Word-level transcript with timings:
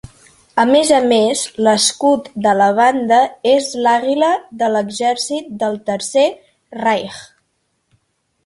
A 0.61 0.63
més 0.69 0.91
a 0.99 1.01
més, 1.09 1.41
l'escut 1.67 2.29
de 2.47 2.55
la 2.61 2.69
banda 2.79 3.21
és 3.51 3.69
l'àguila 3.83 4.33
de 4.63 4.73
l'exèrcit 4.77 5.55
del 5.65 5.81
Tercer 5.91 6.29
Reich. 6.83 7.25